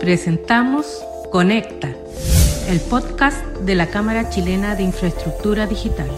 [0.00, 1.94] Presentamos Conecta,
[2.68, 6.08] el podcast de la Cámara Chilena de Infraestructura Digital.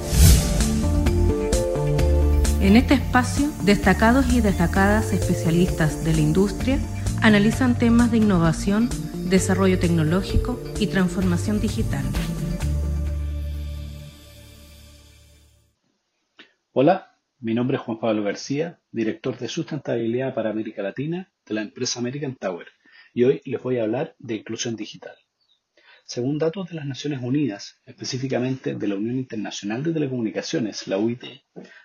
[2.61, 6.79] En este espacio, destacados y destacadas especialistas de la industria
[7.23, 8.89] analizan temas de innovación,
[9.29, 12.05] desarrollo tecnológico y transformación digital.
[16.73, 21.63] Hola, mi nombre es Juan Pablo García, director de sustentabilidad para América Latina de la
[21.63, 22.69] empresa American Tower
[23.13, 25.15] y hoy les voy a hablar de inclusión digital.
[26.05, 31.23] Según datos de las Naciones Unidas, específicamente de la Unión Internacional de Telecomunicaciones, la UIT,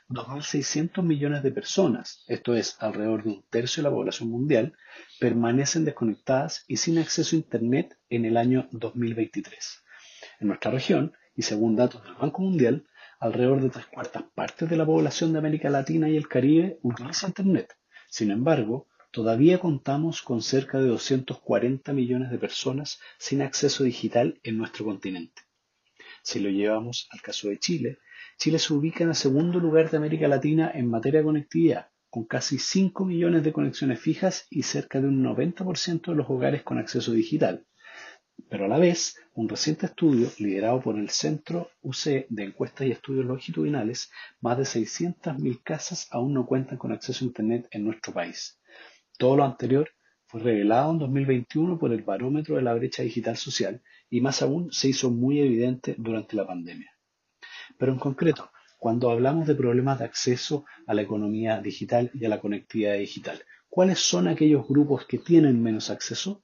[0.09, 4.73] 2.600 millones de personas, esto es alrededor de un tercio de la población mundial,
[5.20, 9.84] permanecen desconectadas y sin acceso a Internet en el año 2023.
[10.39, 12.88] En nuestra región, y según datos del Banco Mundial,
[13.20, 17.28] alrededor de tres cuartas partes de la población de América Latina y el Caribe utiliza
[17.28, 17.75] Internet.
[18.09, 24.57] Sin embargo, Todavía contamos con cerca de 240 millones de personas sin acceso digital en
[24.57, 25.41] nuestro continente.
[26.23, 27.99] Si lo llevamos al caso de Chile,
[28.38, 32.25] Chile se ubica en el segundo lugar de América Latina en materia de conectividad, con
[32.25, 36.77] casi 5 millones de conexiones fijas y cerca de un 90% de los hogares con
[36.77, 37.66] acceso digital.
[38.49, 42.92] Pero a la vez, un reciente estudio liderado por el Centro UC de Encuestas y
[42.92, 44.11] Estudios Longitudinales,
[44.42, 48.59] más de 600.000 casas aún no cuentan con acceso a Internet en nuestro país.
[49.18, 49.90] Todo lo anterior
[50.28, 54.72] fue revelado en 2021 por el Barómetro de la Brecha Digital Social y más aún
[54.72, 56.92] se hizo muy evidente durante la pandemia.
[57.80, 62.30] Pero en concreto, cuando hablamos de problemas de acceso a la economía digital y a
[62.30, 66.44] la conectividad digital, ¿cuáles son aquellos grupos que tienen menos acceso?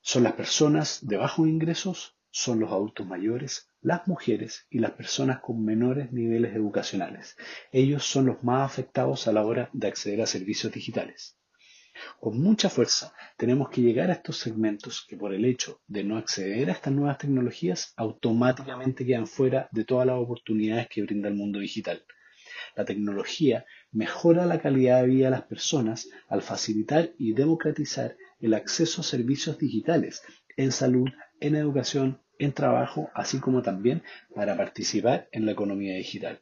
[0.00, 5.40] Son las personas de bajos ingresos, son los adultos mayores, las mujeres y las personas
[5.40, 7.36] con menores niveles educacionales.
[7.70, 11.36] Ellos son los más afectados a la hora de acceder a servicios digitales.
[12.20, 16.16] Con mucha fuerza tenemos que llegar a estos segmentos que por el hecho de no
[16.16, 21.34] acceder a estas nuevas tecnologías automáticamente quedan fuera de todas las oportunidades que brinda el
[21.34, 22.04] mundo digital.
[22.76, 28.54] La tecnología mejora la calidad de vida de las personas al facilitar y democratizar el
[28.54, 30.22] acceso a servicios digitales
[30.56, 31.08] en salud,
[31.40, 34.02] en educación, en trabajo, así como también
[34.34, 36.40] para participar en la economía digital.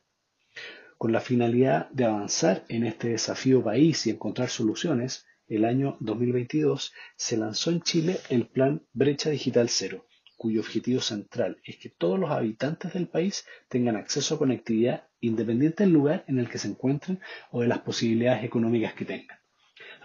[0.98, 6.92] Con la finalidad de avanzar en este desafío país y encontrar soluciones, el año 2022
[7.16, 10.06] se lanzó en Chile el Plan Brecha Digital Cero,
[10.36, 15.82] cuyo objetivo central es que todos los habitantes del país tengan acceso a conectividad independiente
[15.82, 17.18] del lugar en el que se encuentren
[17.50, 19.38] o de las posibilidades económicas que tengan.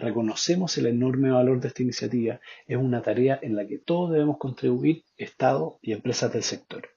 [0.00, 4.38] Reconocemos el enorme valor de esta iniciativa, es una tarea en la que todos debemos
[4.38, 6.90] contribuir, Estado y empresas del sector.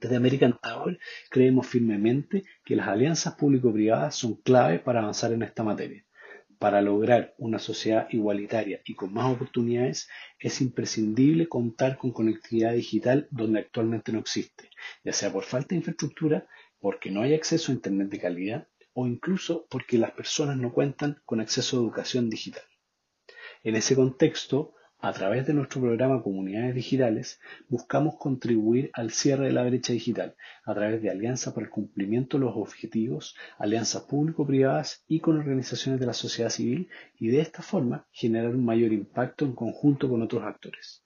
[0.00, 0.98] Desde American Tower
[1.30, 6.02] creemos firmemente que las alianzas público-privadas son clave para avanzar en esta materia.
[6.62, 10.08] Para lograr una sociedad igualitaria y con más oportunidades
[10.38, 14.70] es imprescindible contar con conectividad digital donde actualmente no existe,
[15.02, 16.46] ya sea por falta de infraestructura,
[16.78, 21.20] porque no hay acceso a Internet de calidad o incluso porque las personas no cuentan
[21.24, 22.62] con acceso a educación digital.
[23.64, 29.52] En ese contexto, a través de nuestro programa Comunidades Digitales, buscamos contribuir al cierre de
[29.52, 35.02] la brecha digital a través de alianzas para el cumplimiento de los objetivos, alianzas público-privadas
[35.08, 39.44] y con organizaciones de la sociedad civil y de esta forma generar un mayor impacto
[39.44, 41.04] en conjunto con otros actores.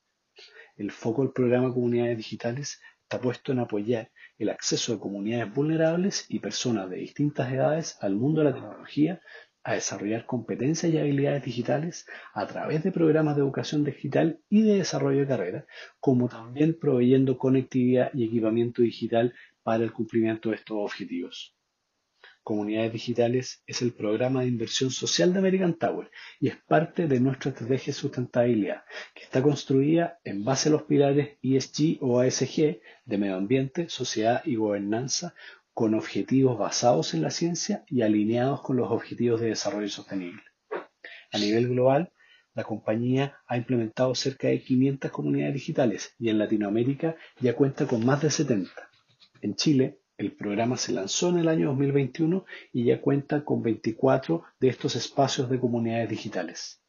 [0.76, 6.26] El foco del programa Comunidades Digitales está puesto en apoyar el acceso de comunidades vulnerables
[6.28, 9.22] y personas de distintas edades al mundo de la tecnología
[9.66, 14.76] a desarrollar competencias y habilidades digitales a través de programas de educación digital y de
[14.76, 15.66] desarrollo de carrera,
[15.98, 19.34] como también proveyendo conectividad y equipamiento digital
[19.64, 21.56] para el cumplimiento de estos objetivos.
[22.44, 27.18] Comunidades Digitales es el programa de inversión social de American Tower y es parte de
[27.18, 28.84] nuestra estrategia de sustentabilidad,
[29.14, 34.42] que está construida en base a los pilares ESG o ASG de medio ambiente, sociedad
[34.44, 35.34] y gobernanza,
[35.76, 40.40] con objetivos basados en la ciencia y alineados con los objetivos de desarrollo sostenible.
[41.30, 42.14] A nivel global,
[42.54, 48.06] la compañía ha implementado cerca de 500 comunidades digitales y en Latinoamérica ya cuenta con
[48.06, 48.70] más de 70.
[49.42, 54.44] En Chile, el programa se lanzó en el año 2021 y ya cuenta con 24
[54.58, 56.80] de estos espacios de comunidades digitales.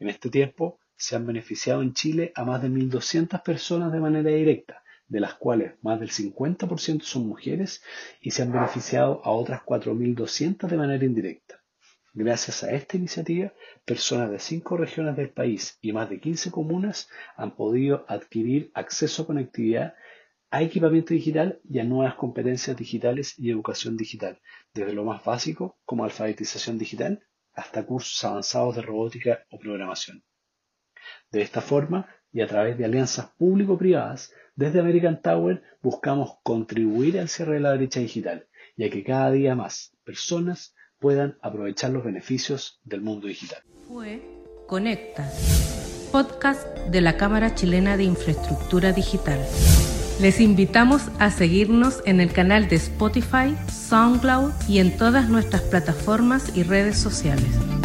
[0.00, 4.30] En este tiempo, se han beneficiado en Chile a más de 1.200 personas de manera
[4.30, 7.82] directa, de las cuales más del 50% son mujeres
[8.20, 11.62] y se han beneficiado a otras 4.200 de manera indirecta.
[12.14, 13.52] Gracias a esta iniciativa,
[13.84, 19.22] personas de cinco regiones del país y más de 15 comunas han podido adquirir acceso
[19.22, 19.94] a conectividad,
[20.50, 24.40] a equipamiento digital y a nuevas competencias digitales y educación digital,
[24.74, 27.22] desde lo más básico como alfabetización digital
[27.52, 30.24] hasta cursos avanzados de robótica o programación.
[31.30, 37.28] De esta forma, y a través de alianzas público-privadas, desde American Tower buscamos contribuir al
[37.28, 38.46] cierre de la brecha digital
[38.76, 43.62] y a que cada día más personas puedan aprovechar los beneficios del mundo digital.
[43.86, 44.20] Fue
[44.66, 45.30] Conecta,
[46.12, 49.38] podcast de la Cámara Chilena de Infraestructura Digital.
[50.20, 56.56] Les invitamos a seguirnos en el canal de Spotify, SoundCloud y en todas nuestras plataformas
[56.56, 57.77] y redes sociales.